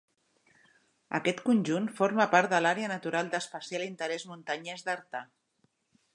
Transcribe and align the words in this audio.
Aquest 1.17 1.43
conjunt 1.49 1.85
forma 1.99 2.27
part 2.31 2.55
de 2.55 2.63
l'Àrea 2.65 2.91
Natural 2.93 3.31
d'Especial 3.35 3.87
Interès 3.91 4.27
Muntanyes 4.33 4.89
d'Artà. 4.91 5.25